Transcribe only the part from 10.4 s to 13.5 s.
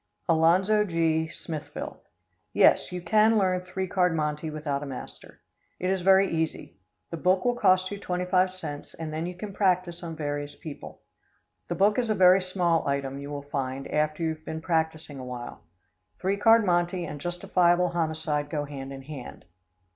people. The book is a very small item, you will